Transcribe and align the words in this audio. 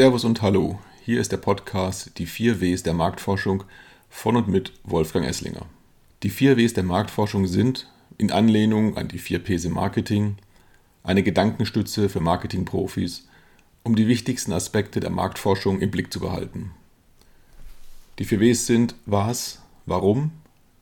Servus 0.00 0.24
und 0.24 0.40
Hallo. 0.40 0.78
Hier 1.04 1.20
ist 1.20 1.30
der 1.30 1.36
Podcast 1.36 2.12
Die 2.16 2.24
vier 2.24 2.62
Ws 2.62 2.82
der 2.82 2.94
Marktforschung 2.94 3.64
von 4.08 4.34
und 4.34 4.48
mit 4.48 4.72
Wolfgang 4.82 5.26
Esslinger. 5.26 5.66
Die 6.22 6.30
vier 6.30 6.56
Ws 6.56 6.72
der 6.72 6.84
Marktforschung 6.84 7.46
sind, 7.46 7.86
in 8.16 8.30
Anlehnung 8.32 8.96
an 8.96 9.08
die 9.08 9.18
vier 9.18 9.40
Ps 9.40 9.66
im 9.66 9.74
Marketing, 9.74 10.36
eine 11.02 11.22
Gedankenstütze 11.22 12.08
für 12.08 12.20
Marketingprofis, 12.20 13.28
um 13.82 13.94
die 13.94 14.08
wichtigsten 14.08 14.54
Aspekte 14.54 15.00
der 15.00 15.10
Marktforschung 15.10 15.80
im 15.80 15.90
Blick 15.90 16.10
zu 16.10 16.20
behalten. 16.20 16.70
Die 18.18 18.24
vier 18.24 18.40
Ws 18.40 18.64
sind 18.64 18.94
was, 19.04 19.60
warum, 19.84 20.30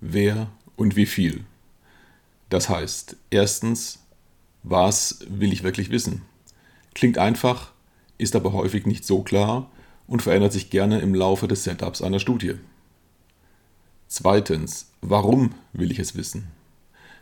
wer 0.00 0.46
und 0.76 0.94
wie 0.94 1.06
viel. 1.06 1.44
Das 2.50 2.68
heißt, 2.68 3.16
erstens, 3.30 3.98
was 4.62 5.26
will 5.28 5.52
ich 5.52 5.64
wirklich 5.64 5.90
wissen? 5.90 6.22
Klingt 6.94 7.18
einfach, 7.18 7.72
ist 8.18 8.36
aber 8.36 8.52
häufig 8.52 8.84
nicht 8.84 9.06
so 9.06 9.22
klar 9.22 9.70
und 10.06 10.22
verändert 10.22 10.52
sich 10.52 10.70
gerne 10.70 11.00
im 11.00 11.14
Laufe 11.14 11.48
des 11.48 11.64
Setups 11.64 12.02
einer 12.02 12.18
Studie. 12.18 12.56
Zweitens, 14.08 14.90
warum 15.00 15.54
will 15.72 15.90
ich 15.90 15.98
es 15.98 16.16
wissen? 16.16 16.48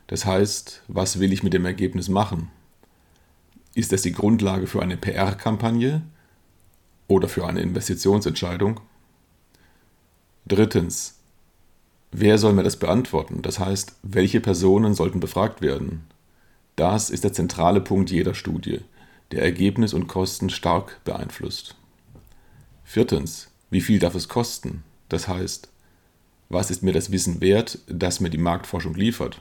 Das 0.06 0.24
heißt, 0.24 0.82
was 0.88 1.18
will 1.18 1.32
ich 1.32 1.42
mit 1.42 1.52
dem 1.52 1.66
Ergebnis 1.66 2.08
machen? 2.08 2.50
Ist 3.74 3.92
es 3.92 4.02
die 4.02 4.12
Grundlage 4.12 4.66
für 4.66 4.80
eine 4.80 4.96
PR-Kampagne 4.96 6.02
oder 7.08 7.28
für 7.28 7.46
eine 7.46 7.60
Investitionsentscheidung? 7.60 8.80
Drittens, 10.46 11.18
wer 12.12 12.38
soll 12.38 12.52
mir 12.52 12.62
das 12.62 12.76
beantworten? 12.76 13.42
Das 13.42 13.58
heißt, 13.58 13.96
welche 14.02 14.40
Personen 14.40 14.94
sollten 14.94 15.18
befragt 15.18 15.60
werden? 15.60 16.04
Das 16.76 17.10
ist 17.10 17.24
der 17.24 17.32
zentrale 17.32 17.80
Punkt 17.80 18.10
jeder 18.10 18.34
Studie, 18.34 18.80
der 19.32 19.42
Ergebnis 19.42 19.92
und 19.92 20.06
Kosten 20.06 20.50
stark 20.50 21.02
beeinflusst. 21.04 21.74
Viertens, 22.84 23.50
wie 23.70 23.80
viel 23.80 23.98
darf 23.98 24.14
es 24.14 24.28
kosten? 24.28 24.84
Das 25.08 25.28
heißt, 25.28 25.68
was 26.48 26.70
ist 26.70 26.82
mir 26.82 26.92
das 26.92 27.10
Wissen 27.10 27.40
wert, 27.40 27.80
das 27.88 28.20
mir 28.20 28.30
die 28.30 28.38
Marktforschung 28.38 28.94
liefert? 28.94 29.40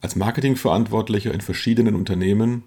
Als 0.00 0.16
Marketingverantwortlicher 0.16 1.34
in 1.34 1.40
verschiedenen 1.40 1.94
Unternehmen 1.94 2.62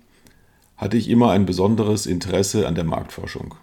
hatte 0.78 0.98
ich 0.98 1.10
immer 1.10 1.32
ein 1.32 1.46
besonderes 1.46 2.06
Interesse 2.06 2.68
an 2.68 2.76
der 2.76 2.84
Marktforschung. 2.84 3.56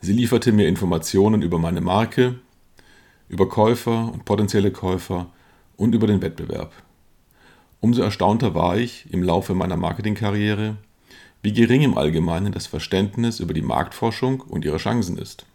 Sie 0.00 0.12
lieferte 0.12 0.52
mir 0.52 0.68
Informationen 0.68 1.42
über 1.42 1.58
meine 1.58 1.80
Marke, 1.80 2.38
über 3.28 3.48
Käufer 3.48 4.12
und 4.12 4.24
potenzielle 4.24 4.70
Käufer 4.70 5.30
und 5.76 5.94
über 5.94 6.06
den 6.06 6.20
Wettbewerb. 6.20 6.72
Umso 7.82 8.00
erstaunter 8.00 8.54
war 8.54 8.76
ich 8.78 9.12
im 9.12 9.24
Laufe 9.24 9.54
meiner 9.54 9.76
Marketingkarriere, 9.76 10.76
wie 11.42 11.52
gering 11.52 11.82
im 11.82 11.98
Allgemeinen 11.98 12.52
das 12.52 12.68
Verständnis 12.68 13.40
über 13.40 13.54
die 13.54 13.60
Marktforschung 13.60 14.40
und 14.40 14.64
ihre 14.64 14.76
Chancen 14.76 15.18
ist. 15.18 15.46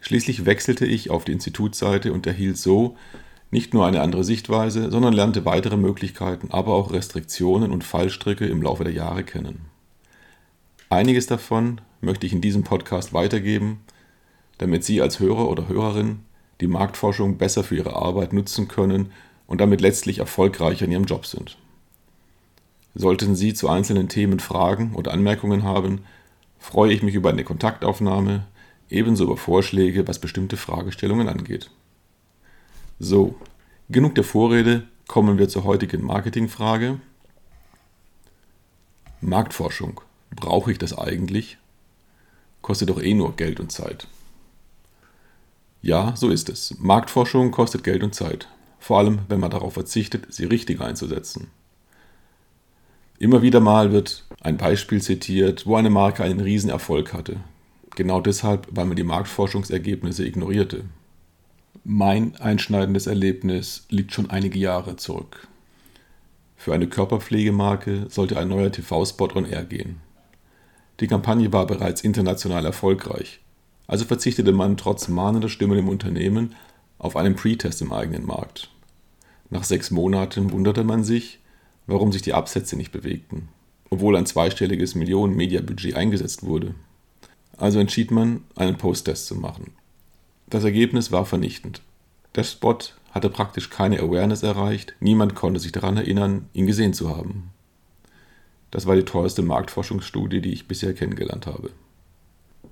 Schließlich 0.00 0.46
wechselte 0.46 0.86
ich 0.86 1.10
auf 1.10 1.26
die 1.26 1.32
Institutsseite 1.32 2.14
und 2.14 2.26
erhielt 2.26 2.56
so 2.56 2.96
nicht 3.50 3.74
nur 3.74 3.86
eine 3.86 4.00
andere 4.00 4.24
Sichtweise, 4.24 4.90
sondern 4.90 5.12
lernte 5.12 5.44
weitere 5.44 5.76
Möglichkeiten, 5.76 6.48
aber 6.52 6.72
auch 6.72 6.90
Restriktionen 6.90 7.70
und 7.70 7.84
Fallstricke 7.84 8.46
im 8.46 8.62
Laufe 8.62 8.84
der 8.84 8.94
Jahre 8.94 9.24
kennen. 9.24 9.66
Einiges 10.88 11.26
davon 11.26 11.82
möchte 12.00 12.24
ich 12.24 12.32
in 12.32 12.40
diesem 12.40 12.64
Podcast 12.64 13.12
weitergeben, 13.12 13.80
damit 14.56 14.84
Sie 14.84 15.02
als 15.02 15.20
Hörer 15.20 15.50
oder 15.50 15.68
Hörerin 15.68 16.20
die 16.62 16.66
Marktforschung 16.66 17.36
besser 17.36 17.62
für 17.62 17.76
Ihre 17.76 17.94
Arbeit 17.94 18.32
nutzen 18.32 18.68
können 18.68 19.12
und 19.48 19.60
damit 19.60 19.80
letztlich 19.80 20.18
erfolgreicher 20.18 20.84
in 20.84 20.92
Ihrem 20.92 21.06
Job 21.06 21.26
sind. 21.26 21.56
Sollten 22.94 23.34
Sie 23.34 23.54
zu 23.54 23.68
einzelnen 23.68 24.08
Themen 24.08 24.38
Fragen 24.38 24.94
oder 24.94 25.12
Anmerkungen 25.12 25.64
haben, 25.64 26.02
freue 26.58 26.92
ich 26.92 27.02
mich 27.02 27.16
über 27.16 27.30
eine 27.30 27.44
Kontaktaufnahme, 27.44 28.46
ebenso 28.88 29.24
über 29.24 29.36
Vorschläge, 29.36 30.06
was 30.06 30.20
bestimmte 30.20 30.56
Fragestellungen 30.56 31.28
angeht. 31.28 31.70
So, 33.00 33.34
genug 33.88 34.14
der 34.14 34.24
Vorrede, 34.24 34.84
kommen 35.06 35.38
wir 35.38 35.48
zur 35.48 35.64
heutigen 35.64 36.04
Marketingfrage. 36.04 37.00
Marktforschung. 39.20 40.00
Brauche 40.30 40.70
ich 40.70 40.78
das 40.78 40.96
eigentlich? 40.96 41.56
Kostet 42.60 42.90
doch 42.90 43.00
eh 43.00 43.14
nur 43.14 43.34
Geld 43.34 43.60
und 43.60 43.72
Zeit. 43.72 44.06
Ja, 45.80 46.14
so 46.16 46.28
ist 46.28 46.48
es. 46.50 46.76
Marktforschung 46.78 47.50
kostet 47.50 47.84
Geld 47.84 48.02
und 48.02 48.14
Zeit. 48.14 48.48
Vor 48.78 48.98
allem, 48.98 49.20
wenn 49.28 49.40
man 49.40 49.50
darauf 49.50 49.74
verzichtet, 49.74 50.26
sie 50.32 50.44
richtig 50.44 50.80
einzusetzen. 50.80 51.50
Immer 53.18 53.42
wieder 53.42 53.60
mal 53.60 53.92
wird 53.92 54.24
ein 54.40 54.56
Beispiel 54.56 55.02
zitiert, 55.02 55.66
wo 55.66 55.74
eine 55.74 55.90
Marke 55.90 56.22
einen 56.22 56.40
Riesenerfolg 56.40 57.12
hatte. 57.12 57.38
Genau 57.96 58.20
deshalb, 58.20 58.68
weil 58.70 58.86
man 58.86 58.96
die 58.96 59.02
Marktforschungsergebnisse 59.02 60.24
ignorierte. 60.24 60.84
Mein 61.82 62.36
einschneidendes 62.36 63.08
Erlebnis 63.08 63.86
liegt 63.88 64.12
schon 64.12 64.30
einige 64.30 64.58
Jahre 64.58 64.96
zurück. 64.96 65.48
Für 66.56 66.74
eine 66.74 66.86
Körperpflegemarke 66.86 68.06
sollte 68.08 68.38
ein 68.38 68.48
neuer 68.48 68.70
TV-Spot 68.70 69.30
on 69.34 69.46
Air 69.46 69.64
gehen. 69.64 70.00
Die 71.00 71.06
Kampagne 71.06 71.52
war 71.52 71.66
bereits 71.66 72.02
international 72.02 72.66
erfolgreich, 72.66 73.40
also 73.86 74.04
verzichtete 74.04 74.52
man 74.52 74.76
trotz 74.76 75.08
mahnender 75.08 75.48
Stimmen 75.48 75.78
im 75.78 75.88
Unternehmen 75.88 76.54
auf 76.98 77.16
einen 77.16 77.36
Pre-Test 77.36 77.82
im 77.82 77.92
eigenen 77.92 78.26
Markt. 78.26 78.70
Nach 79.50 79.64
sechs 79.64 79.90
Monaten 79.90 80.52
wunderte 80.52 80.84
man 80.84 81.04
sich, 81.04 81.40
warum 81.86 82.12
sich 82.12 82.22
die 82.22 82.34
Absätze 82.34 82.76
nicht 82.76 82.92
bewegten, 82.92 83.48
obwohl 83.90 84.16
ein 84.16 84.26
zweistelliges 84.26 84.94
Millionen-Media-Budget 84.94 85.94
eingesetzt 85.94 86.42
wurde. 86.44 86.74
Also 87.56 87.78
entschied 87.78 88.10
man, 88.10 88.44
einen 88.56 88.76
Post-Test 88.76 89.26
zu 89.26 89.34
machen 89.34 89.72
das 90.50 90.64
Ergebnis 90.64 91.12
war 91.12 91.26
vernichtend. 91.26 91.82
Der 92.34 92.44
Spot 92.44 92.78
hatte 93.10 93.28
praktisch 93.28 93.70
keine 93.70 94.00
Awareness 94.00 94.42
erreicht, 94.42 94.94
niemand 95.00 95.34
konnte 95.34 95.60
sich 95.60 95.72
daran 95.72 95.96
erinnern, 95.96 96.48
ihn 96.52 96.66
gesehen 96.66 96.94
zu 96.94 97.14
haben. 97.14 97.50
Das 98.70 98.86
war 98.86 98.96
die 98.96 99.04
teuerste 99.04 99.42
Marktforschungsstudie, 99.42 100.40
die 100.40 100.52
ich 100.52 100.68
bisher 100.68 100.94
kennengelernt 100.94 101.46
habe. 101.46 101.70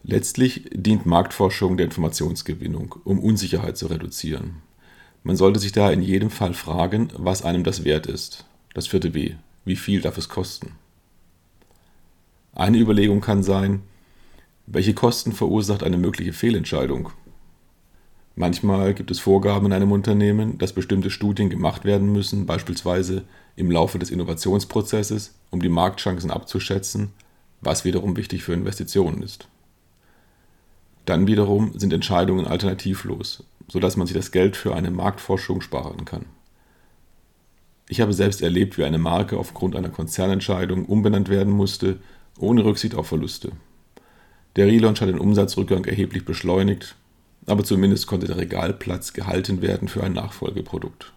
Letztlich 0.08 0.70
dient 0.72 1.04
Marktforschung 1.04 1.76
der 1.76 1.86
Informationsgewinnung, 1.86 2.94
um 3.04 3.18
Unsicherheit 3.18 3.76
zu 3.76 3.86
reduzieren. 3.86 4.62
Man 5.24 5.36
sollte 5.36 5.58
sich 5.58 5.72
daher 5.72 5.92
in 5.92 6.02
jedem 6.02 6.30
Fall 6.30 6.54
fragen, 6.54 7.08
was 7.16 7.42
einem 7.42 7.64
das 7.64 7.84
wert 7.84 8.06
ist. 8.06 8.44
Das 8.72 8.86
vierte 8.86 9.14
W. 9.14 9.34
Wie 9.64 9.76
viel 9.76 10.00
darf 10.00 10.16
es 10.16 10.28
kosten? 10.28 10.72
Eine 12.54 12.78
Überlegung 12.78 13.20
kann 13.20 13.42
sein, 13.42 13.82
welche 14.66 14.94
Kosten 14.94 15.32
verursacht 15.32 15.82
eine 15.82 15.98
mögliche 15.98 16.32
Fehlentscheidung 16.32 17.10
Manchmal 18.38 18.92
gibt 18.92 19.10
es 19.10 19.18
Vorgaben 19.18 19.64
in 19.64 19.72
einem 19.72 19.92
Unternehmen, 19.92 20.58
dass 20.58 20.74
bestimmte 20.74 21.08
Studien 21.08 21.48
gemacht 21.48 21.86
werden 21.86 22.12
müssen, 22.12 22.44
beispielsweise 22.44 23.24
im 23.56 23.70
Laufe 23.70 23.98
des 23.98 24.10
Innovationsprozesses, 24.10 25.34
um 25.50 25.62
die 25.62 25.70
Marktchancen 25.70 26.30
abzuschätzen, 26.30 27.12
was 27.62 27.86
wiederum 27.86 28.14
wichtig 28.14 28.42
für 28.42 28.52
Investitionen 28.52 29.22
ist. 29.22 29.48
Dann 31.06 31.26
wiederum 31.26 31.72
sind 31.78 31.92
Entscheidungen 31.92 32.46
alternativlos, 32.46 33.44
sodass 33.68 33.96
man 33.96 34.06
sich 34.06 34.16
das 34.16 34.30
Geld 34.30 34.56
für 34.56 34.74
eine 34.74 34.90
Marktforschung 34.90 35.62
sparen 35.62 36.04
kann. 36.04 36.26
Ich 37.88 38.00
habe 38.00 38.12
selbst 38.12 38.42
erlebt, 38.42 38.76
wie 38.76 38.84
eine 38.84 38.98
Marke 38.98 39.38
aufgrund 39.38 39.76
einer 39.76 39.88
Konzernentscheidung 39.88 40.84
umbenannt 40.84 41.28
werden 41.30 41.52
musste, 41.52 41.98
ohne 42.38 42.64
Rücksicht 42.64 42.94
auf 42.94 43.06
Verluste. 43.06 43.52
Der 44.56 44.66
Relaunch 44.66 45.00
hat 45.00 45.08
den 45.08 45.18
Umsatzrückgang 45.18 45.84
erheblich 45.84 46.24
beschleunigt 46.24 46.96
aber 47.46 47.64
zumindest 47.64 48.06
konnte 48.06 48.26
der 48.26 48.36
Regalplatz 48.36 49.12
gehalten 49.12 49.62
werden 49.62 49.88
für 49.88 50.02
ein 50.02 50.12
Nachfolgeprodukt. 50.12 51.12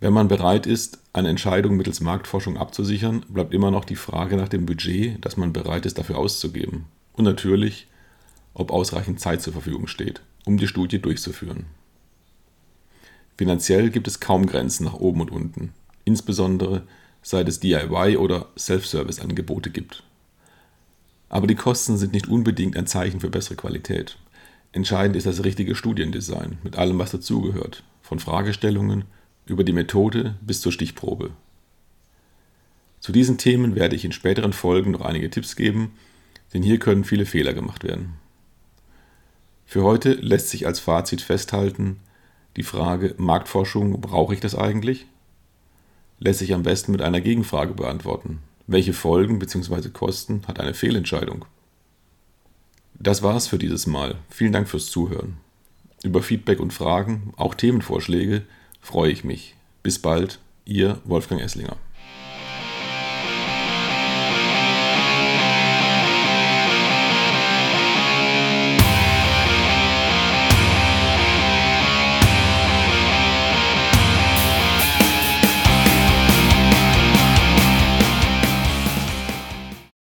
Wenn 0.00 0.12
man 0.12 0.28
bereit 0.28 0.66
ist, 0.66 0.98
eine 1.12 1.28
Entscheidung 1.28 1.76
mittels 1.76 2.00
Marktforschung 2.00 2.56
abzusichern, 2.56 3.24
bleibt 3.28 3.54
immer 3.54 3.70
noch 3.70 3.84
die 3.84 3.96
Frage 3.96 4.36
nach 4.36 4.48
dem 4.48 4.66
Budget, 4.66 5.24
das 5.24 5.36
man 5.36 5.52
bereit 5.52 5.86
ist 5.86 5.98
dafür 5.98 6.18
auszugeben. 6.18 6.86
Und 7.14 7.24
natürlich, 7.24 7.86
ob 8.56 8.70
ausreichend 8.70 9.20
Zeit 9.20 9.42
zur 9.42 9.52
Verfügung 9.52 9.86
steht, 9.86 10.22
um 10.46 10.56
die 10.56 10.66
Studie 10.66 10.98
durchzuführen. 10.98 11.66
Finanziell 13.36 13.90
gibt 13.90 14.08
es 14.08 14.18
kaum 14.18 14.46
Grenzen 14.46 14.84
nach 14.84 14.94
oben 14.94 15.20
und 15.20 15.30
unten, 15.30 15.74
insbesondere 16.06 16.86
seit 17.20 17.48
es 17.48 17.60
DIY 17.60 18.16
oder 18.16 18.48
Self-Service-Angebote 18.58 19.70
gibt. 19.70 20.04
Aber 21.28 21.46
die 21.46 21.54
Kosten 21.54 21.98
sind 21.98 22.14
nicht 22.14 22.28
unbedingt 22.28 22.78
ein 22.78 22.86
Zeichen 22.86 23.20
für 23.20 23.28
bessere 23.28 23.56
Qualität. 23.56 24.16
Entscheidend 24.72 25.16
ist 25.16 25.26
das 25.26 25.44
richtige 25.44 25.74
Studiendesign 25.74 26.56
mit 26.62 26.76
allem, 26.76 26.98
was 26.98 27.10
dazugehört, 27.10 27.82
von 28.00 28.20
Fragestellungen 28.20 29.04
über 29.44 29.64
die 29.64 29.72
Methode 29.72 30.36
bis 30.40 30.62
zur 30.62 30.72
Stichprobe. 30.72 31.32
Zu 33.00 33.12
diesen 33.12 33.36
Themen 33.36 33.74
werde 33.74 33.96
ich 33.96 34.04
in 34.06 34.12
späteren 34.12 34.54
Folgen 34.54 34.92
noch 34.92 35.02
einige 35.02 35.28
Tipps 35.28 35.56
geben, 35.56 35.92
denn 36.54 36.62
hier 36.62 36.78
können 36.78 37.04
viele 37.04 37.26
Fehler 37.26 37.52
gemacht 37.52 37.84
werden. 37.84 38.14
Für 39.66 39.82
heute 39.82 40.12
lässt 40.12 40.50
sich 40.50 40.66
als 40.66 40.80
Fazit 40.80 41.20
festhalten, 41.20 42.00
die 42.56 42.62
Frage 42.62 43.14
Marktforschung, 43.18 44.00
brauche 44.00 44.32
ich 44.32 44.40
das 44.40 44.54
eigentlich? 44.54 45.06
lässt 46.18 46.38
sich 46.38 46.54
am 46.54 46.62
besten 46.62 46.92
mit 46.92 47.02
einer 47.02 47.20
Gegenfrage 47.20 47.74
beantworten. 47.74 48.38
Welche 48.66 48.94
Folgen 48.94 49.38
bzw. 49.38 49.90
Kosten 49.90 50.42
hat 50.48 50.60
eine 50.60 50.72
Fehlentscheidung? 50.72 51.44
Das 52.94 53.22
war's 53.22 53.46
für 53.48 53.58
dieses 53.58 53.86
Mal. 53.86 54.16
Vielen 54.30 54.52
Dank 54.52 54.68
fürs 54.68 54.90
Zuhören. 54.90 55.36
Über 56.02 56.22
Feedback 56.22 56.60
und 56.60 56.72
Fragen, 56.72 57.34
auch 57.36 57.54
Themenvorschläge, 57.54 58.42
freue 58.80 59.10
ich 59.10 59.24
mich. 59.24 59.54
Bis 59.82 59.98
bald, 59.98 60.38
Ihr 60.64 61.00
Wolfgang 61.04 61.42
Esslinger. 61.42 61.76